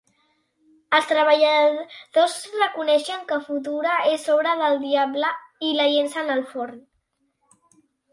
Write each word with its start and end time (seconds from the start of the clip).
Els 0.99 1.07
Treballadors 1.09 2.37
reconeixen 2.55 3.19
que 3.31 3.37
Futura 3.49 3.97
és 4.13 4.25
obra 4.37 4.55
del 4.63 4.79
diable 4.87 5.29
i 5.69 5.75
la 5.81 5.87
llencen 5.93 6.33
al 6.37 6.43
forn. 6.55 6.81